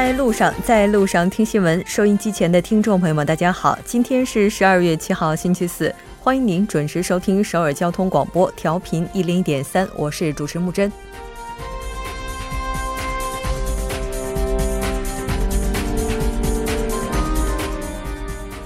[0.00, 1.84] 在路上，在路上听新闻。
[1.86, 10.90] 收音机前的听众朋友们，大家好，今天是十二月七号，星期四，欢迎您准时收听首尔交通广播，调频一零一点三，我是主持木真。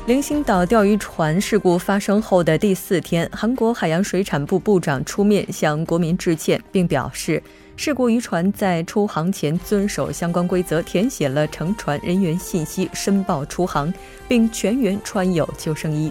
[0.06, 7.42] 零星岛钓鱼船事故发生后的第四天，韩国海洋水产部部长出面向国民致歉，并表示，
[7.76, 13.92] 事故渔船在出航前遵守相关规则，填写了乘船人员信息，申报出航，
[14.28, 16.10] 并全员穿有救生衣。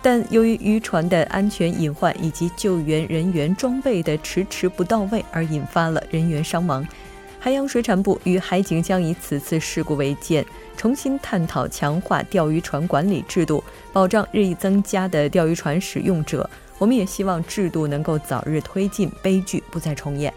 [0.00, 6.86] 但由于渔船的安全隐患以及救援人员装备的迟迟不到位，而引发了人员伤亡。
[7.38, 10.44] 海洋水产部与海警将以此次事故为鉴，
[10.76, 16.48] 重新探讨强化钓鱼船管理制度，保障日益增加的钓鱼船使用者。
[16.78, 20.32] 我们也希望制度能够早日推进，悲剧不再重演。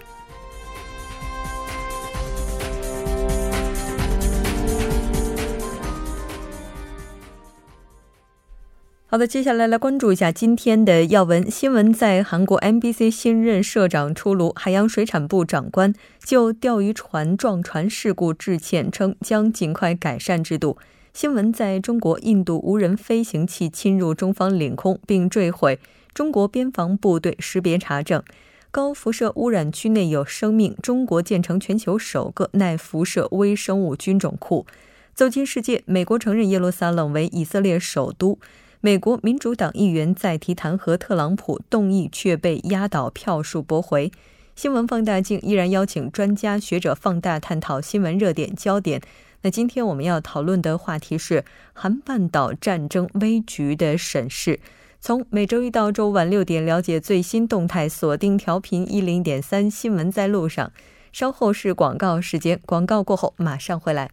[9.16, 11.94] 好的，接下来来关注一下今天的要闻新闻。
[11.94, 20.78] 在韩国 MBC 新任社长出炉，海洋水产部长官就钓鱼船撞船事故致歉，称将尽快改善制度。
[21.14, 25.80] 新闻在中国印度无人飞行器侵入中方领空并坠毁，
[26.14, 28.22] 中国边防部队识别查证
[28.70, 34.66] 高辐射污染区内有生命，中国建成全球首个耐辐射微生物菌种库。
[35.14, 38.38] 走进世界，美国承认耶路撒冷为以色列首都。
[38.86, 44.12] 美国民主党议员再提弹劾特朗普动议，却被压倒票数驳回。
[44.56, 49.02] 新闻放大镜依然邀请专家学者放大探讨新闻热点焦点。
[49.42, 54.60] 那今天我们要讨论的话题是韩半岛战争危局的审视。
[55.02, 60.72] 从每周一到周五晚六点，了解最新动态，锁定调频一零点三新闻在路上。
[61.12, 64.12] 稍后是广告时间，广告过后马上回来。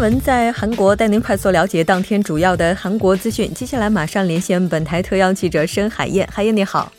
[0.00, 3.52] 闻在韩国，带您快速了解当天主要的韩国资讯。
[3.52, 6.90] 接下来马上连线本台特邀记者申海燕，海燕你好，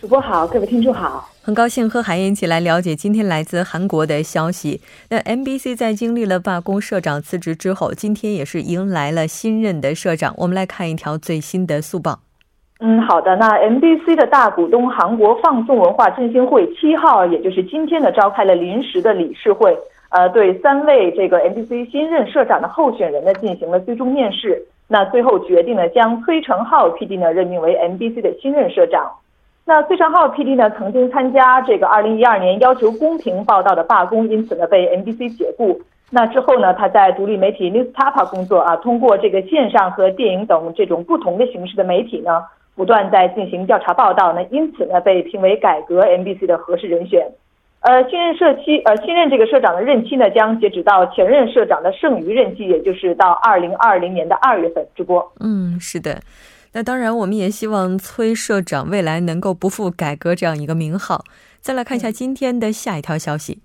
[0.00, 4.80] 主播好，各位听众好，很高兴和海燕一起来了解今天来自韩国的消息。
[5.10, 10.34] 那 MBC 在经历了罢工、社长辞职之后，今天也是迎来了新任的社长。
[10.36, 12.18] 我们来看一条最新的速报。
[12.80, 13.36] 嗯，好的。
[13.36, 19.72] 那 MBC 的大股东韩国放送文化振兴会七号，也就是今天呢，召开了临时的理事会。
[20.14, 29.10] 呃，对三位这个 MBC 新任社长的候选人呢进行了最终面试，那最后决定呢将崔成浩 PD 呢任命为 MBC 的新任社长。
[29.64, 35.80] 那崔成浩 PD 呢曾经参加这个2012年要求公平报道的罢工，因此呢被 MBC 解雇。
[36.10, 42.40] 那之后呢他在独立媒体 Newstapa 工作啊，通过这个线上和电影等这种不同的形式的媒体呢，
[42.76, 47.26] 不断在进行调查报道，呢因此呢被评为改革 MBC 的合适人选。
[47.84, 54.86] 呃，新任社期，呃，新任这个社长的任期呢，将截止到前任社长的剩余任期，也就是到二零二零年的二月份。
[54.96, 56.22] 直播，嗯，是的。
[56.72, 61.24] 那当然，我们也希望崔社长未来能够不负改革这样一个名号。
[61.60, 63.60] 再来看一下今天的下一条消息。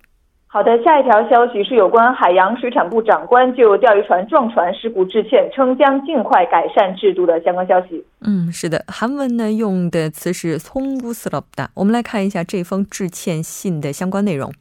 [0.48, 8.04] 好的，下一条消息是有关海洋水产部长官就钓鱼船撞船事故致歉，称将尽快改善制度的相关消息。
[8.24, 11.66] 嗯，是的，韩文呢用的词是송구스럽 다。
[11.74, 14.52] 我们来看一下这封致歉信的相关内容。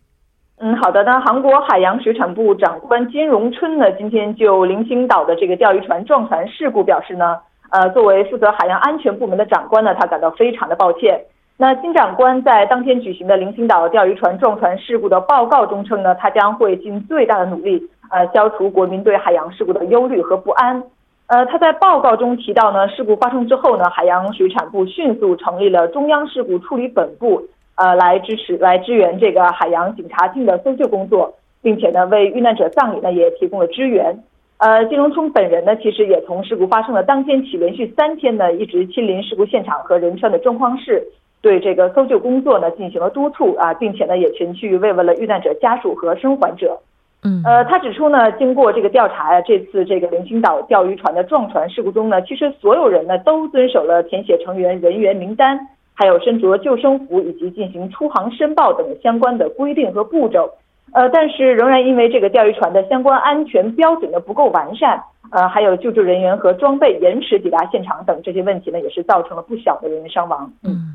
[0.57, 1.03] 嗯，好的。
[1.03, 7.37] 那韩国海洋水产部长官金荣春呢，今天就零星岛的这个钓鱼船撞船事故表示呢，
[7.69, 11.21] 呃，作为负责海洋安全部门的长官呢，他感到非常的抱歉。
[11.60, 20.80] 那金长官在当天举行的零星岛钓鱼船撞船事故的报告中称呢，他将会尽最大的努力，呃，消除国民对海洋事故的忧虑和不安。
[21.26, 27.42] 呃，他在报告中提到呢，事故发生之后呢，海洋水产部迅速成立了中央事故处理本部，
[27.74, 34.16] 呃，来支持来支援这个海洋警察厅的搜救工作，并且呢，为遇难者葬礼呢也提供了支援。
[34.58, 41.04] 呃，金荣冲本人呢，其实也从事故发生的当天起，连续三天呢，一直亲临事故现场和仁川的状况室。
[41.40, 46.78] 对这个搜救工作呢进行了督促啊，并且呢也前去慰问了遇难者家属和生还者。
[47.24, 55.58] 嗯，呃，他指出呢，经过这个调查呀，这次这个灵星岛钓鱼船的撞船事故中呢，其实所有人呢都遵守了填写成员人员名单，
[55.94, 60.48] 还有身着救生服以及进行出航申报等相关的规定和步骤。
[60.92, 65.02] 呃，但是仍然因为这个钓鱼船的相关安全标准的不够完善，
[65.32, 70.50] 呃，还有救助人员和装备延迟抵达现场等这些问题呢，也是造成了不小的人员伤亡。
[70.62, 70.94] 嗯。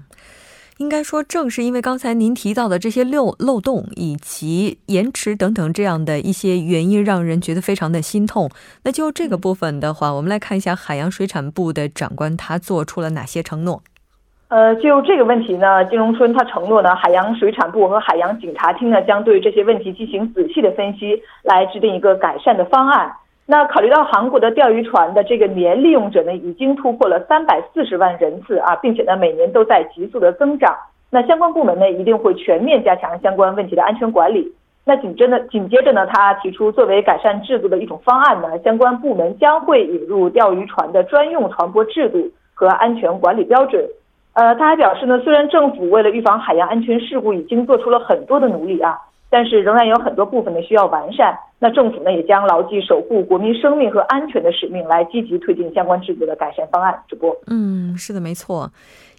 [0.77, 8.49] 应该说，正是因为刚才您提到的这些漏漏洞以及延迟等等这样的一些原因，让人觉得非常的心痛。
[8.83, 13.81] 那就这个部分的话，我们来看一下海洋水产部的长官他做出了哪些承诺。
[14.49, 23.11] 呃，就这个问题呢，金荣春他承诺呢，海洋水产部和海洋警察厅呢将对这些问题进行仔细的分析，来制定一个改善的方案。
[23.45, 30.74] 那考虑到韩国的钓鱼船的这个年利用者呢，已经突破了三百四十万人次啊，并且呢每年都在急速的增长。
[31.10, 34.51] 那相关部门呢一定会全面加强相关问题的安全管理。
[34.86, 43.86] 那紧接着紧接着呢，他提出作为改善制度的一种方案呢，相关部门将会引入钓鱼船的专用船舶制度和安全管理标准。
[44.34, 48.98] 呃，他还表示呢，虽然政府为了预防海洋安全事故已经做出了很多的努力啊，
[49.33, 51.35] 但是仍然有很多部分呢需要完善。
[51.57, 56.94] 那政府呢也将牢记守护国民生命和安全的使命，来积极推进相关制度的改善方案。
[57.07, 58.71] 直播，嗯，是的，没错。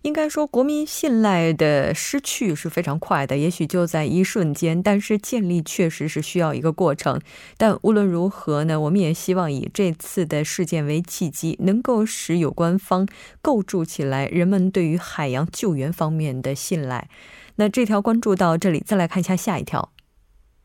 [0.03, 7.19] 应该说，国民信赖的失去是非常快的，也许就在一瞬间，但是建立确实是需要一个过程。
[7.57, 13.09] 但无论如何呢，我们也希望以这次的事件为契机，能够使有关方
[13.41, 17.09] 构筑起来人们对于海洋救援方面的信赖。
[17.57, 19.94] 那这条关注到这里，再来看一下下一条。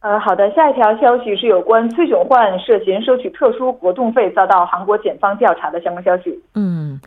[0.02, 6.40] 呃，好的，下一条消息是有关崔炯焕涉嫌收取特殊活动费遭到韩国检方调查的相关消息。
[6.56, 7.02] 嗯。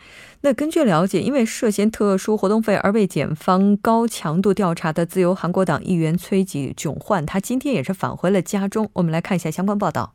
[0.44, 8.90] 那根据了解，因为涉嫌特殊活动费而被检方高强度调查的自由韩国党议员崔吉炯焕，他今天也是返回了家中。
[8.94, 10.14] 我们来看一下相关报道。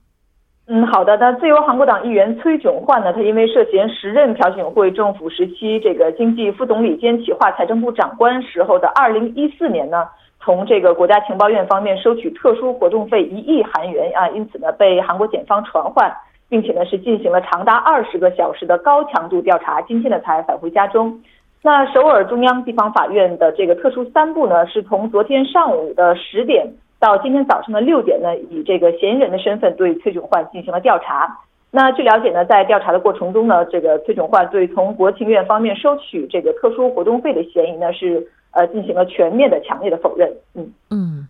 [0.68, 1.16] 嗯，好的。
[1.16, 3.14] 那自由韩国党议员崔炯焕呢？
[3.14, 10.04] 他因为涉嫌时任朴槿惠政府时期这个经济副总理兼企划财政部长官时候的二零一四年呢，
[10.48, 16.10] 从这个国家情报院方面收取特殊活动费一亿韩元啊，因此呢被韩国检方传唤。
[16.50, 21.22] 并且呢，是进行了长达二十个小时的高强度调查，今天呢才返回家中。
[21.62, 26.66] 那首尔中央地方法院的这个特殊三部呢，是从昨天上午的十点
[27.02, 31.38] 到今天早上的六点呢，以这个嫌疑人的身份对崔炯焕进行了调查。
[31.70, 38.26] 那据了解呢，在调查的过程中呢，这个崔炯焕对从国情院方面收取这个特殊活动费的嫌疑呢，是
[38.58, 40.28] 呃进行了全面的、强烈的否认。
[40.56, 41.28] 嗯嗯，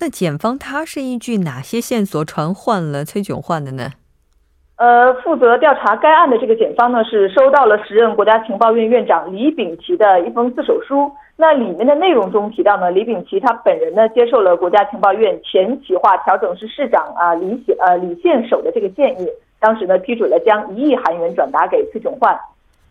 [0.00, 3.92] 那检方他是依据哪些线索传唤了崔炯焕的呢？
[4.76, 11.10] 呃，负责调查该案的这个检方呢，是收到了时任国家情报院院长李炳奇的一封自首书。
[11.40, 19.28] 那里面的内容中提到呢，李炳奇他本人呢，接受了国家情报院前企划调整室室长啊李显呃李宪守的这个建议，
[19.58, 22.38] 当时呢批准了将一亿韩元转达给崔炯焕。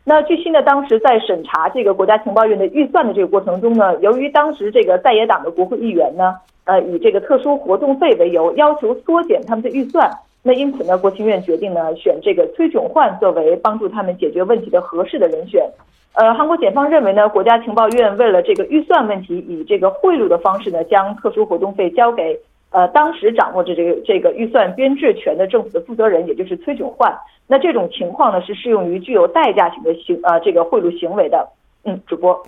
[0.09, 6.33] 那据悉呢，当时在审查这个国家情报院的预算的这个过程中呢，由于当时这个在野党的国会议员呢，
[6.63, 10.09] 呃，以这个特殊活动费为由，要求缩减他们的预算。
[10.44, 15.69] 那因此呢，国情院决定呢选这个崔炯焕作为帮助他们解决问题的合适的人选。
[16.13, 22.39] 呃，韩国检方认为呢，国家情报院为了这个预算问题，以这个贿赂的方式呢，将特殊活动费交给
[22.69, 27.18] 呃当时掌握着这个这个预算编制权的政府的负责人，也就是崔炯焕。
[27.48, 31.48] 那这种情况呢，是适用于具有代价性的行呃这个贿赂行为的。
[31.84, 32.46] 嗯，主播。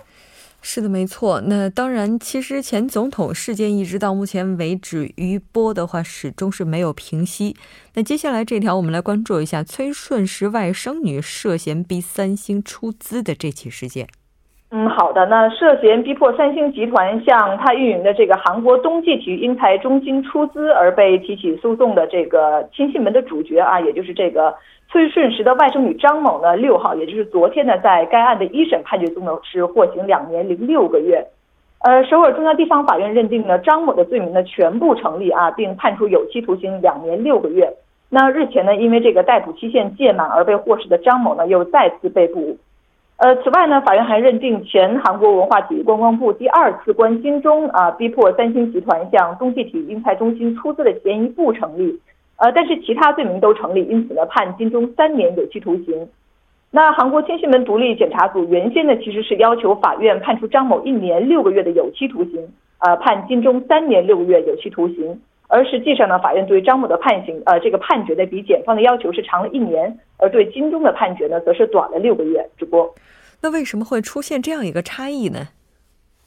[0.62, 1.40] 是的，没错。
[1.46, 7.56] 那当然，其实前总统事件一直到目前为止余波的话，始终是没有平息。
[7.94, 14.06] 那接下来这条，我们来关注一下崔顺实外甥女涉嫌逼三星出资的这起事件。
[14.72, 15.26] 嗯，好的。
[15.26, 24.54] 那涉嫌逼迫三星集团向他运营的这个韩国冬季体育英才中心出资而被提起诉讼的这个亲信门的主角啊，也就是这个。
[24.92, 31.24] 崔顺实的外甥女张某呢，六号，也就是昨天呢，在该案的一审判决中呢，是获刑两年零六个月。
[31.84, 37.72] 呃，首尔中央地方法院认定呢，张某的罪名呢全部成立啊，并判处有期徒刑两年六个月。
[38.08, 42.56] 那日前呢，因为这个逮捕期限届满而被获释的张某呢，又再次被捕。
[43.20, 52.00] 呃，此外呢，法院还认定前韩国文化体育观光部第二次关金钟啊，逼迫三星集团向冬季体育英才中心出资的嫌疑不成立。
[52.36, 56.08] 呃，但是其他罪名都成立，因此呢，判金钟三年有期徒刑。
[56.70, 62.48] 那韩国亲信门独立检查组原先呢，其实是要求法院判处张某一年六个月的有期徒刑，
[62.78, 65.20] 呃，判金钟三年六个月有期徒刑。
[65.50, 72.48] 而实际上呢，法院对张某的判刑，呃，这个判决呢，比检方的要求是长了一年，而对金钟的判决呢，则是短了六个月。
[72.56, 72.88] 主播，
[73.42, 75.48] 那为什么会出现这样一个差异呢？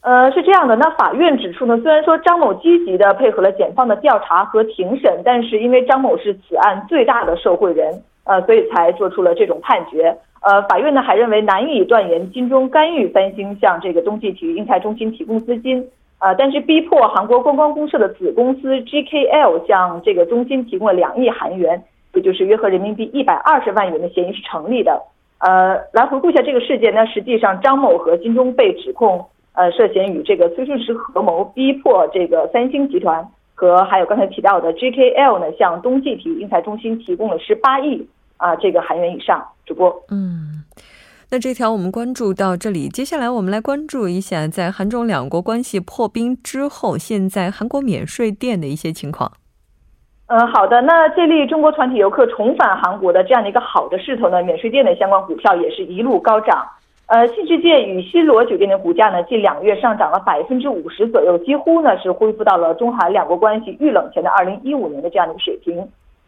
[0.01, 10.13] 呃，是这样的，那法院指出呢，虽然说张某积极的配合了检方的调查和庭审，但是因为张某是此案最大的受贿人，呃，所以才做出了这种判决。
[10.41, 15.87] 呃，法院呢还认为难以断言金钟干预三星向这个冬季体育英才中心提供资金，
[16.19, 25.01] 呃，但是逼迫韩国观光公社的子公司 GKL 向这个中心提供了两亿韩元，也就是约合人民币一百二十万元的嫌疑是成立的。
[25.39, 29.25] 呃，来回顾一下这个事件，那实际上张某和金钟被指控。
[29.55, 38.03] 呃，涉嫌与这个崔顺实合谋，逼迫这个三星集团和还有刚才提到的 GKL 呢，向冬季体育英才中心提供了十八亿
[38.37, 39.45] 啊这个韩元以上。
[39.65, 40.63] 主播，嗯，
[41.33, 49.31] 那这条我们关注到这里，接下来我们来关注一下，在韩中两国关系破冰之后，现在韩国免税店的一些情况。
[50.27, 50.79] 嗯，好的。
[50.83, 56.63] 那这例中国团体游客重返韩国的这样的一个好的势头呢，免税店的相关股票也是一路高涨。
[57.07, 65.83] 呃，新世界与新罗酒店的股价呢，近两月上涨了百分之五十左右，几乎呢是恢复到了中韩两国关系遇冷前的二零一五年的这样的一个水平。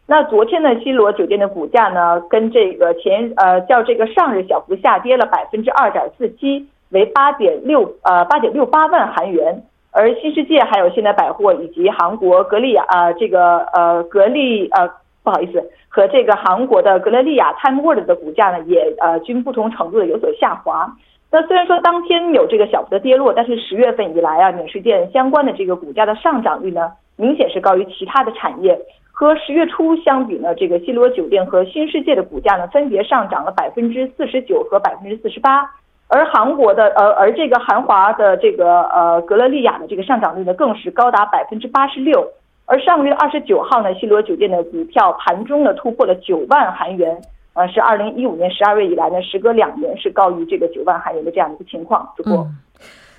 [0.08, 9.62] 那昨天呢，西罗酒店的股价呢，跟这个前呃较这个上日小幅下跌了百分之二点四七，为八点六呃八点六八万韩元。
[9.90, 14.86] 而新世界还有现代百货以及韩国格力啊这个呃格力呃
[15.24, 20.88] 不好意思和这个韩国的格雷利亚 Time World 的股价呢也呃均不同程度的有所下滑。
[21.32, 28.78] 那虽然说当天有这个小幅的跌落，但是十月份以来啊免税店相关的这个股价的上涨率呢明显是高于其他的产业。
[29.18, 35.62] 和十月初相比呢，这个西罗酒店和新世界的股价呢分别上涨了百分之四十九和百分之四十八。
[36.08, 42.30] 而韩国的呃，而这个韩华的这个呃格勒利亚的这个上涨率呢，更是高达百分之八十六。
[42.66, 47.16] 而上个月二十九号呢，西罗酒店的股票盘中呢突破了九万韩元，
[47.54, 52.06] 呃，是二零一五年十二月以来呢，时隔两年是高于这个九万韩元的这样一个情况。
[52.18, 52.46] 主播，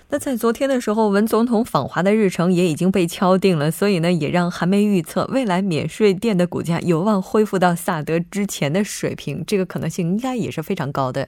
[0.10, 11.28] 那在昨天的时候，文总统访华的日程也已经被敲定了，所以呢，也让韩媒预测未来免税店的股价有望恢复到萨德之前的水平，这个可能性应该也是非常高的。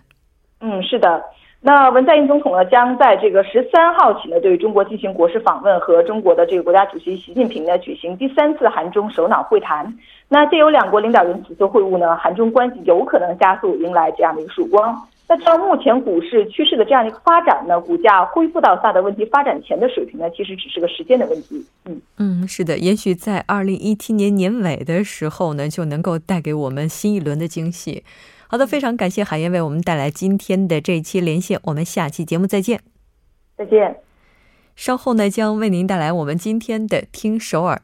[0.62, 1.21] 嗯，是的。
[1.62, 9.93] 那文在寅总统呢，将在这个十三号起呢，对中国进行国事访问，和中国的这个国家主席习近平呢举行第三次韩中首脑会谈。
[10.29, 14.98] 那借由两国领导人此次会晤呢，韩中关系有可能加速迎来这样的一个曙光。
[15.31, 21.63] 那照目前股市趋势的这样一个发展呢，股价恢复到萨德问题发展前的水平呢，其实只是个时间的问题。
[21.86, 28.03] 嗯嗯，是的，也许在二零一七年年尾的时候呢，就能够带给我们新一轮的惊喜。
[28.48, 32.81] 好的，非常感谢海燕为我们带来今天的这一期连线，我们下期节目再见。
[33.55, 33.98] 再见。
[34.75, 37.83] 稍后呢，将为您带来我们今天的听首尔。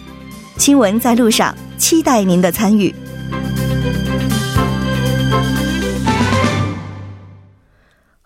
[0.61, 2.93] 新闻在路上，期待您的参与。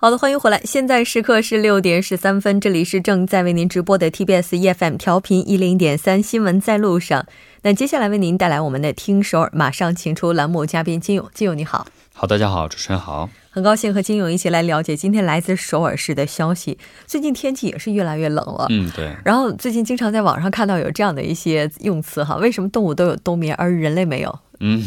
[0.06, 0.62] 好的，欢迎回来。
[0.64, 7.26] 现在时刻是六点十三分，这里是正在为您直播的 TBS EFM 调频一零点三新闻在路上。
[7.64, 11.28] 那接下来为您带来我们的听首尔，马上请出栏目嘉宾金勇。
[11.34, 16.78] 金勇你好，好，大家好，主持人好，很高兴和金勇一起来了解今天来自首尔市的消息。
[17.08, 19.12] 最近天气也是越来越冷了，嗯，对。
[19.26, 24.40] 然后最近经常在网上看到有这样的一些用词哈，为什么动物都有冬眠，而人类没有？
[24.60, 24.82] 嗯，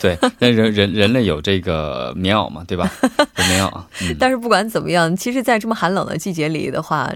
[0.00, 2.90] 对，那人人人类有这个棉袄嘛，对吧？
[3.38, 3.82] 有棉袄。
[4.18, 7.10] 但是不管怎么样，其实，在这么寒冷的季节里的话，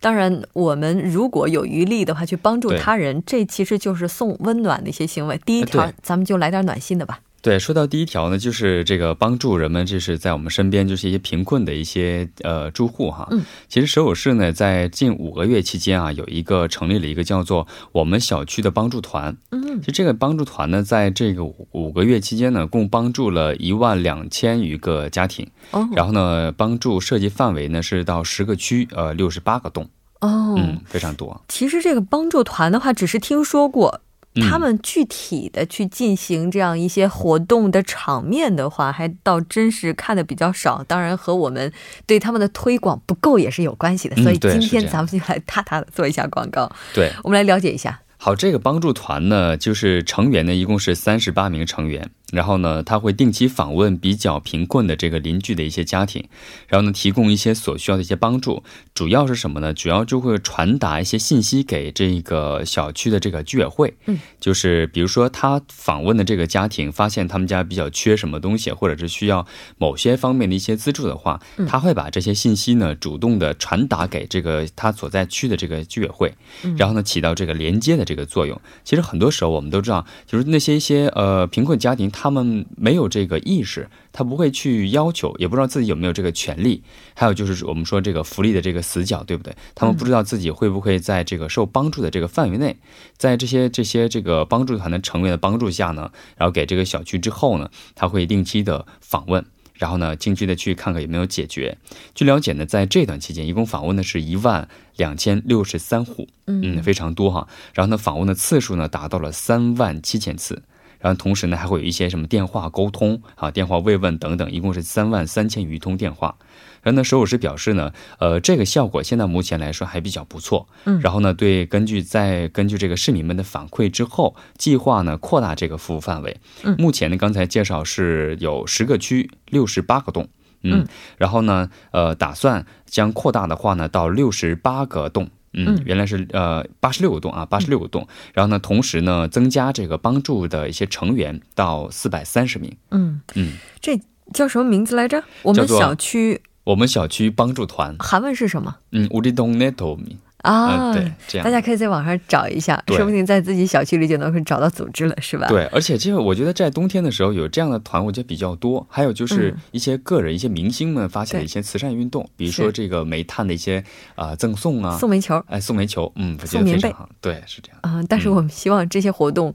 [0.00, 5.40] 当然，我们如果有余力的话，去帮助他人，这其实就是送温暖的一些行为。
[5.44, 7.20] 第一条，咱们就来点暖心的吧。
[7.46, 13.28] 对，说到第一条呢，就是这个帮助人们，就是在我们身边，就是一些贫困的一些呃住户哈。
[13.30, 13.44] 嗯。
[13.68, 19.36] 其实首尔市呢，在近五个月期间啊，有一个成立了一个叫做“我们小区”的帮助团。
[19.52, 19.78] 嗯。
[19.78, 25.48] 其实这个帮助团呢，在这个五个月期间呢，共帮助了一万两千余个家庭。
[25.70, 25.88] 哦。
[25.94, 29.88] 然后呢，帮助涉及范围呢是到十个区，呃，六十八个栋。
[30.20, 30.56] 哦。
[30.58, 31.40] 嗯，非常多。
[31.46, 34.00] 其实这个帮助团的话，只是听说过。
[34.42, 40.84] 他们具体的去进行这样一些活动的场面的话，还倒真是看的比较少。
[40.86, 41.72] 当然和我们
[42.06, 44.16] 对他们的推广不够也是有关系的。
[44.22, 46.70] 所以今天咱们就来踏踏的做一下广告。
[46.94, 48.00] 对，我们来了解一下。
[48.18, 52.10] 好，这个帮助团呢，就是成员呢，一共是三十八名成员。
[52.32, 56.24] 然后呢，他会定期访问比较贫困的这个邻居的一些家庭，
[56.66, 58.64] 然后呢，提供一些所需要的一些帮助。
[58.94, 59.72] 主要是什么呢？
[59.72, 63.94] 主要就会传达一些信息给这个小区的这个居委会。
[64.06, 69.46] 嗯，就是比如说他访问的这个家庭，发现他们家比较缺什么东西，或者是需要
[69.78, 76.34] 某些方面的一些资助的话，他会把这些信息呢主动的传达给这个他所在区的这个居委会，
[76.76, 78.60] 然后呢起到这个连接的这个作用。
[78.82, 82.10] 其实很多时候我们都知道，就是那些一些呃贫困家庭。
[82.16, 86.82] 他们没有这个意识，他不会去要求，也不知道自己有没有这个权利。
[87.14, 89.54] 还有就是我们说这个福利的这个死角，对不对？
[89.74, 92.76] 他们不知道自己会不会在这个受帮助的这个范围内，
[93.16, 99.44] 在这些这些这个帮助团的成员的帮助下呢，然后给这个小区之后呢，他会定期的访问。
[99.74, 101.76] 然后呢，近期的去看看有没有解决。
[102.14, 104.66] 据了解呢，在这段期间，一共访问的是一万
[104.96, 107.46] 两千六十三户，嗯，非常多哈。
[107.74, 110.62] 然后呢，访问的次数呢，达到了三万七千次。
[110.98, 116.36] 然后同时呢，还会有一些什么电话沟通啊、电话慰问等等，一共是三万三千余通电话。
[116.82, 120.68] 然后呢，首尔市表示呢，呃，这个效果现在目前来说还比较不错。
[120.84, 126.36] 嗯，然后呢，对，根据在根据这个市民们的反馈之后，计划呢扩大这个服务范围。
[126.62, 130.28] 嗯，目前呢，刚才介绍是有十个区，六十八个洞。
[130.62, 130.86] 嗯，
[131.16, 135.28] 然后呢，呃，打算将扩大的话呢，到六十八个洞。
[135.53, 138.07] 嗯，原来是呃八十六个洞啊，八十六个洞。
[138.33, 142.75] 然后呢，同时呢，增加这个帮助的一些成员到四百三十名。
[142.91, 143.99] 嗯嗯，这
[144.33, 145.21] 叫什么名字来着？
[145.43, 148.77] 我们小区，我们小区帮助团，韩文是什么？
[148.91, 150.15] 嗯，우리동네도미
[150.46, 151.44] 啊，对，这样。
[151.44, 155.48] 大家可以在网上找一下，说不定在自己小区里就能会找到组织了，是吧？
[155.48, 158.86] 对，而且这个我觉得在冬天的时候有这样的团，我觉得比较多。
[158.88, 163.82] 还有就是一些个人、一些明星们发起的一些慈善运动，比如说这个煤炭的一些
[164.14, 167.78] 啊赠送啊，送煤球，哎，送煤球，嗯，送棉被，对，是这样。
[167.82, 168.02] 啊。
[168.08, 169.52] 但是我们希望这些活动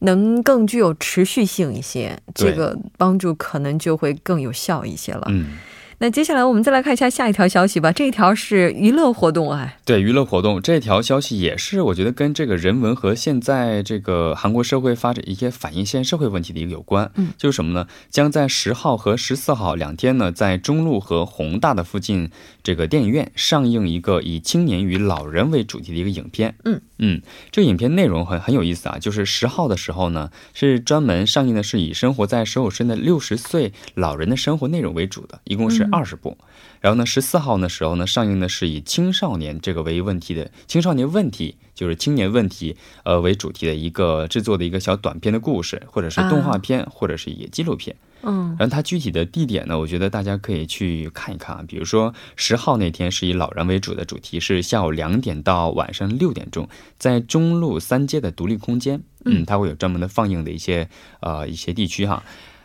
[0.00, 5.26] 能更具有持续性一些，这个帮助可能就会更有效一些了。
[5.28, 5.58] 嗯。
[6.02, 7.92] 那接下来我们再来看一下下一条消息吧。
[7.92, 17.12] 这一条是娱乐活动啊，对娱乐活动这条消息也是我觉得跟这个人文和现在这个韩国社会发展一些反映现社会问题的一个有关。
[17.16, 17.86] 嗯，就是什么呢？
[18.08, 22.30] 将在十号和十四号两天呢，在中路和宏大的附近
[22.62, 26.54] 这个电影院上映一个以青年与老人为主题的一个影片。
[26.64, 28.96] 嗯嗯，这个影片内容很很有意思啊。
[28.98, 35.89] 就是十号的时候呢，是专门上映的是以生活在首尔市的六十岁老人的生活内容为主的，一共是。
[35.92, 36.36] 二十部，
[36.80, 47.96] 然后呢，十四号的时候呢，上映的是以青少年这个为问题的青少年问题，就是青年问题呃为主题的一个制作的一个小短片的故事，或者是动画片，或者是一纪录片。
[48.22, 60.86] 嗯，然后它具体的地点呢，我觉得大家可以去看一看啊，比如说十号那天是以老人为主的主题，是下午两点到晚上六点钟，在中路三街的独立空间，嗯，它会有专门的放映的一些
[61.20, 62.22] 呃一些地区哈。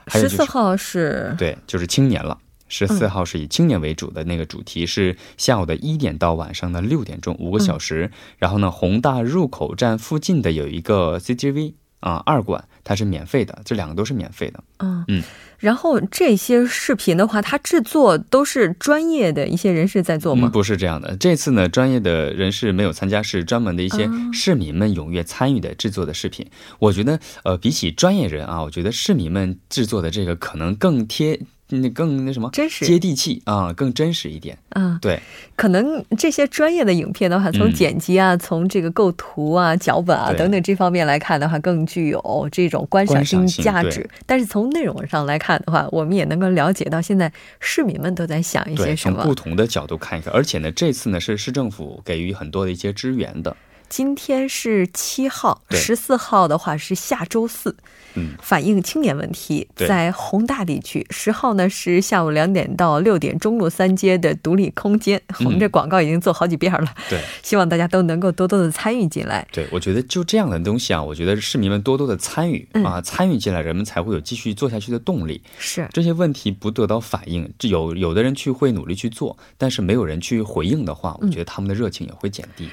[0.08, 2.38] 十四号是对，就是青年了。
[2.68, 14.64] 十四号是以青年为主的那个主题是下午的一点到晚上的六点钟五个小时，然后呢，宏大入口站附近的有一个 CGV 啊二馆，它是免费的，这两个都是免费的。
[14.80, 15.24] 嗯嗯，
[15.60, 20.50] 然后这些视频的话，它制作都是专业的一些人士在做吗？
[20.50, 26.46] 不是这样的，这次呢，专业的人士没有参加，是专门的一些市民们踊跃参与的制作的视频。
[26.80, 31.40] 我觉得，呃，比起专业人啊，我觉得市民们制作的这个可能更贴。
[31.70, 34.56] 那更那什么，真实接地气啊，更真实一点。
[34.70, 35.20] 啊，对，
[35.56, 44.08] 可能这些专业的影片的话，从剪辑啊，从这个构图啊、脚本啊等等这方面来看的话，更具有这种观赏性价值。
[44.28, 49.22] 但是从内容上来看的话，我们也能够了解到现在市民们都在想一些什么。
[49.22, 53.58] 从不同的角度看一看，而且呢，这次呢是市政府给予很多的一些支援的。
[53.96, 57.74] 今天是七号，十四号的话是下周四。
[58.16, 61.08] 嗯，反映青年问题，在宏大地区。
[61.12, 65.22] 十号呢是下午两点到六点，中路三街的独立空间。
[65.40, 66.94] 我们这广告已经做好几遍了。
[67.10, 69.48] 对， 希望大家都能够多多的参与进来。
[69.54, 75.42] 对，我觉得就这样的东西啊，我觉得市民们多多的参与啊，参与进来，人们才会有继续做下去的动力。
[75.58, 82.68] 是这些问题不得到反映，有有的人去会努力去做，但是没有人去回应的话，我觉得他们的热情也会减低。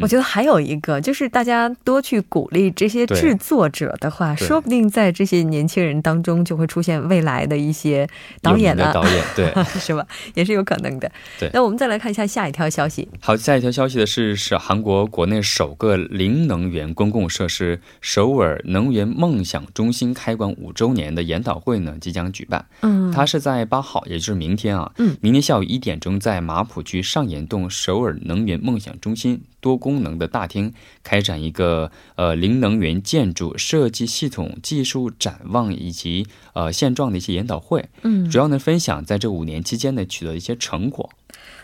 [0.00, 8.08] 我觉得还有一个就是大家多去鼓励这些制作者的话，说不定在这些年轻人当中就会出现未来的一些
[8.40, 8.90] 导演呢。
[8.92, 10.06] 导演对， 是吧？
[10.34, 11.10] 也是有可能的。
[11.38, 13.08] 对，那我们再来看一下下一条消息。
[13.20, 22.64] 好，下一条消息的是，是韩国国内首个零能源公共设施首尔能源梦想中心开馆五周年的研讨会呢，即将举办。
[22.82, 24.92] 嗯，它是在八号，也就是明天啊。
[24.98, 29.98] 嗯，明天下午一点钟，在马浦区上岩洞首尔能源梦想中心多功。
[29.98, 30.72] 能的大厅
[31.02, 37.84] 开展一个呃零能源建筑设计系统技术展望以及呃现状的一些研讨会。
[38.02, 41.10] 嗯，主要呢分享在这五年期间呢取得一些成果。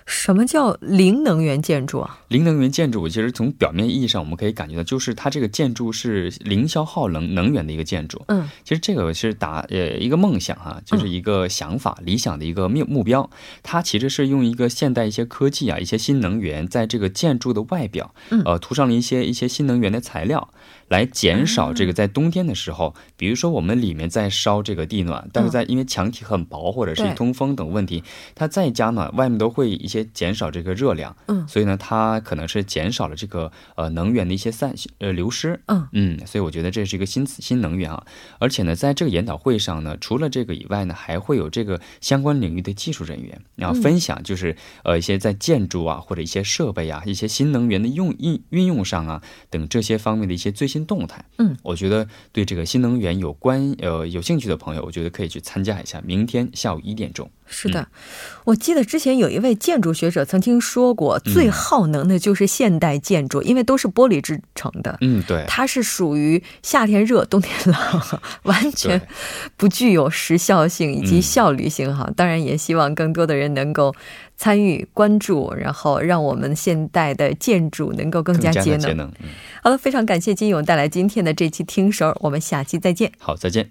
[0.06, 2.20] 什么叫零能源建筑啊？
[2.28, 8.22] 零能源建筑，其实从表面意义上，我们可以感觉到，就是它这个建筑是零消耗能能源的一个建筑。
[8.28, 13.28] 嗯，其实这个是达呃一个梦想哈，就是一个想法、理想的一个目目标。
[13.62, 18.14] 它其实是用一个现代一些科技啊，一些新能源，在这个建筑的外表，
[18.44, 20.50] 呃，涂上了一些一些新能源的材料。
[20.88, 38.04] 来减少这个在冬天的时候，比如说我们里面在烧这个地暖，但是在因为墙体很薄或者是通风等问题，它再加暖，外面都会一些减少这个热量，嗯，所以呢，它可能是减少了这个呃能源的一些散呃流失，嗯嗯，所以我觉得这是一个新新能源啊，
[38.40, 56.00] 而且呢，在这个研讨会上呢，除了这个以外呢，还会有这个相关领域的技术人员然后分享，就是呃一些在建筑啊或者一些设备啊一些新能源的用运运用上啊等这些方面的一些最新动态，嗯，我觉得对这个新能源有关呃有兴趣的朋友，我觉得可以去参加一下。
[56.04, 57.30] 明天下午一点钟。
[57.46, 57.86] 是的，
[58.44, 64.96] 我记得之前有一位建筑学者曾经说过，最耗能的就是现代建筑，因为都是玻璃制成的。
[65.02, 67.76] 嗯，对，它是属于夏天热冬天冷，
[68.44, 69.00] 完全
[69.56, 72.10] 不具有时效性以及效率性哈。
[72.16, 73.94] 当然，也希望更多的人能够
[74.36, 78.80] 参与关注，然后让我们现代的建筑能够更加节能。
[78.80, 79.12] 节能
[79.62, 83.12] 好了，非常感谢金勇带来今天的这期听手，我们下期再见。
[83.18, 83.70] 好，再见。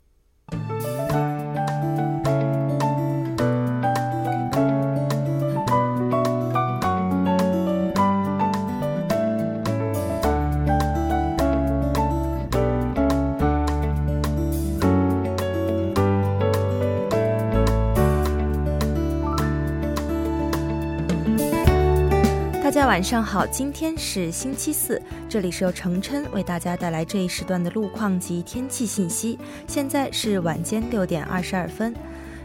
[22.81, 29.37] 大家晚上好，今天是星期四，这里是由程琛为大家带来这一时段的路况及天气信息。
[29.67, 31.93] 现在是晚间六点二十二分。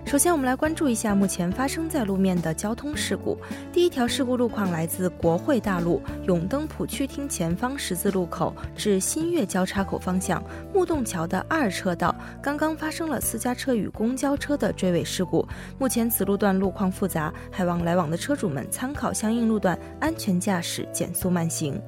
[0.06, 3.36] 首先，我们来关注一下目前发生在路面的交通事故。
[3.72, 10.40] 第一条事故路况来自国会大路永登浦区厅前方十字路口至新月交叉口方向
[10.72, 15.44] 木洞桥的二车道，刚刚发生了私家车与公交车的追尾事故。
[15.76, 21.82] 目前此路段路况复杂，还望来往的车主们参考相应路段，安全驾驶，减速慢行。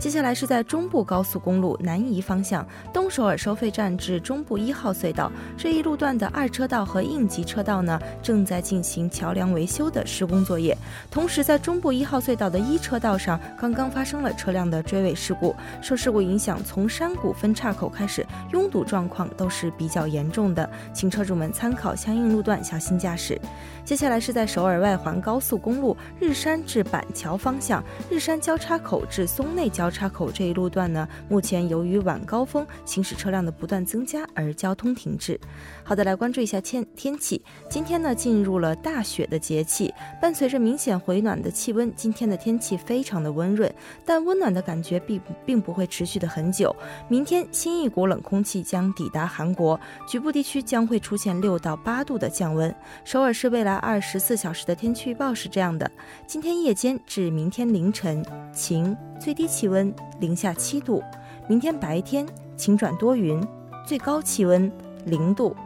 [0.00, 10.74] 接下来是在中部高速公路南移方向东首尔收费站至中部一号隧道这一路段的二车道和应急车道呢，正在进行桥梁维修的施工作业。
[11.10, 15.54] 同时，在中部一号隧道的一车道上，刚刚发生了车辆的追尾事故。
[15.82, 23.38] 受事故影响，从山谷分岔口开始，拥堵状况都是比较严重的，请车主们参考相应路段，小心驾驶。
[23.84, 35.38] 接下来是在首尔外环高速公路日山至板桥方向日山交叉口至松内交叉口这一路段呢，目前由于晚高峰行驶车辆的不断增加而交通停滞。
[35.82, 37.42] 好的，来关注一下天天气。
[37.68, 43.72] 今天呢，进入了大雪的节气，伴随着明显回暖的气温，今天的天气非常的温润，
[44.04, 46.74] 但温暖的感觉并并不会持续的很久。
[47.08, 52.72] 明天新一股冷空气将抵达韩国，局部地区将会出现六到八度的降温。
[53.04, 55.90] 首尔市未来二十四小时的天气预报是这样的：
[56.26, 61.00] 今天夜间至明天凌晨晴，最低气温零下七度；
[61.48, 63.42] 明天白天晴转多云，
[63.86, 64.70] 最高气温
[65.04, 65.56] 零度。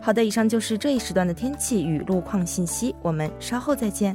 [0.00, 4.14] 好的，以上就是这一时段的天气与路况信息，我们稍后再见。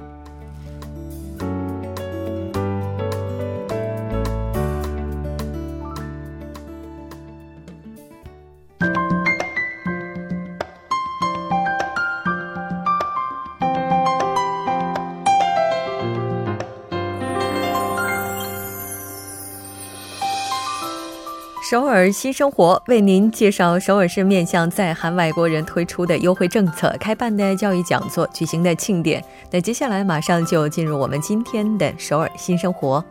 [21.72, 29.24] 首尔新生活为您介绍首尔市面向在韩外国人推出的优惠政策、开办的教育讲座、举行的庆典。
[29.50, 33.02] 那接下来马上就进入我们今天的首尔新生活。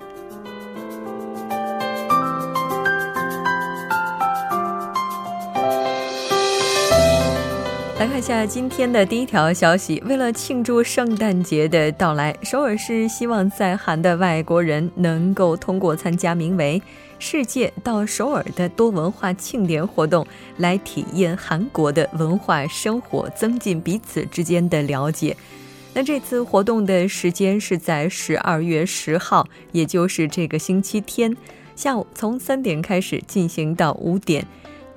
[7.99, 10.03] 来看一下今天的第一条消息。
[10.05, 16.83] 为了庆祝圣诞节的到来，首尔市希望在韩的外国人能够通过参加名为。
[17.21, 25.37] 世界到首尔的多文化庆典活动，来体验韩国的文化生活，增进彼此之间的了解。
[25.93, 31.37] 那这次活动的时间是在十二月十号，也就是这个星期天
[31.77, 34.47] 下午，从三点开始进行到五点。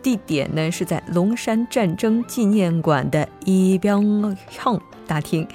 [0.02, 4.02] 地点呢是在龙山战争纪念馆的伊标
[4.50, 5.48] 巷大厅。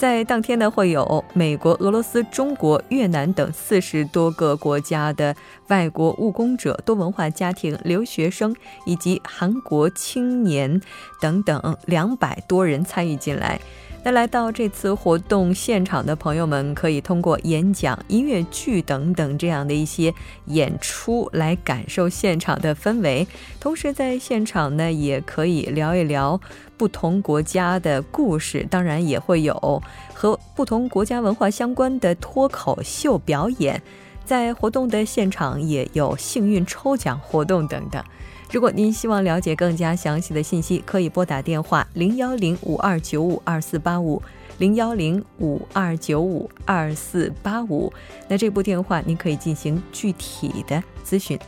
[0.00, 5.36] 在当天呢，会有美国、俄罗斯、中国、越南等四十多个国家的
[5.68, 10.80] 外国务工者、多文化家庭、留学生以及韩国青年
[11.20, 13.60] 等等两百多人参与进来。
[14.02, 20.12] 那来到这次活动现场的朋友们，可以通过演讲、音乐剧等等这样的一些
[20.46, 23.26] 演出来感受现场的氛围。
[23.60, 26.40] 同时，在现场呢，也可以聊一聊
[26.78, 29.82] 不同国家的故事，当然也会有
[30.14, 33.82] 和不同国家文化相关的脱口秀表演。
[34.24, 38.02] 在活动的现场也有幸运抽奖活动等等。
[38.52, 44.20] 如果您希望了解更加详细的信息，可以拨打电话零幺零五二九五二四八五
[44.58, 47.92] 零幺零五二九五二四八五。
[48.26, 51.38] 那这部电话您可以进行具体的咨询。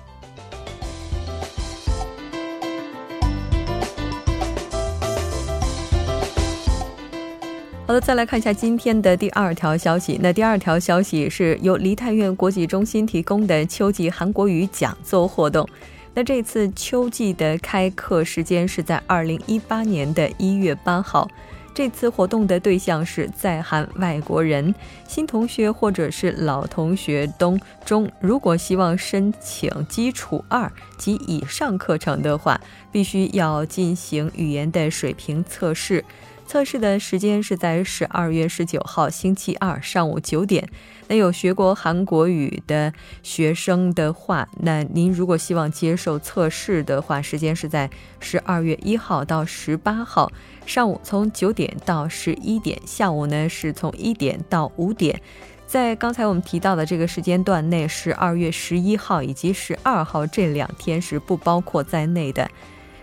[7.84, 10.20] 好的，再来看一下今天的第二条消息。
[10.22, 15.68] 那第二条消息是由梨泰院国际中心提供的秋季韩国语讲座活动。
[16.14, 21.28] 那这次秋季的开课时间是在二零一八年的一月八号。
[21.74, 24.74] 这次活动的对象是在韩外国人，
[25.08, 36.04] 新同学或者是老同学当中，如果希望申请基础二及以上课程的话，必须要进行语言的水平测试。
[36.52, 40.68] 测试的时间是在十二月十九号星期二上午九点。
[41.08, 47.88] 那有学过韩国语的学生的话，那您如果希望接受测试的话，时间是在
[48.20, 50.30] 十二月一号到十八号
[50.66, 55.18] 上午从九点到十一点，下午呢是从一点到五点。
[55.66, 62.46] 在刚才我们提到的这个时间段内，十二月十一号以及十二号这两天是不包括在内的。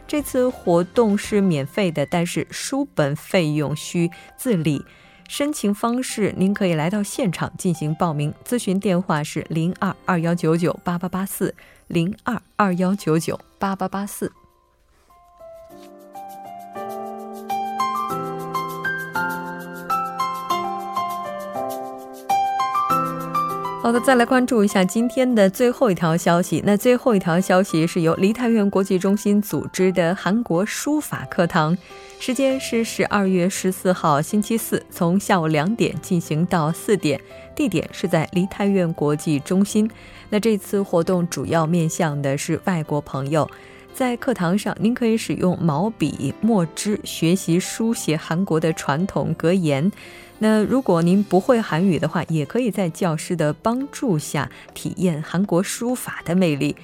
[0.10, 4.84] 这次活动是免费的，但是书本费用需自理。
[5.28, 8.34] 申请方式，您可以来到现场进行报名。
[8.44, 11.54] 咨询电话是零二二幺九九八八八四
[11.86, 14.32] 零二二幺九九八八八四。
[23.90, 26.62] 好的，再来关注一下今天的最后一条消息。
[26.64, 31.76] 那最后一条消息是由梨泰院国际中心组织的韩国书法课堂，
[32.20, 37.20] 时间是十二月十四号星期四，从下午两点进行到四点，
[37.56, 39.90] 地点是在梨泰院国际中心。
[40.30, 43.50] 那这次活动主要面向的是外国朋友，
[43.94, 49.92] 在课堂上您可以使用毛笔、墨汁学习书写韩国的传统格言。
[50.38, 56.78] 那如果您不会韩语的话，也可以在教师的帮助下体验韩国书法的魅力。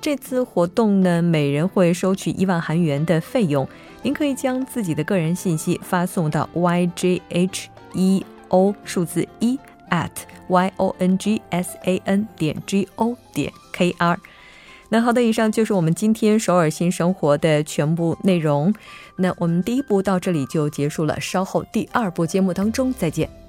[0.00, 3.68] 这次活动呢，每人会收取一万韩元的费用。
[4.02, 8.22] 您可以将自己的个人信息发送到 yjheo
[8.82, 9.58] 数字一
[9.90, 10.10] at
[10.48, 12.56] yongsan 点
[12.96, 14.16] go 点 kr。
[14.92, 18.74] 那好的，以上就是我们今天首尔新生活的全部内容。
[19.16, 23.41] 那我们第一部到这里就结束了，稍后第二部节目当中再见。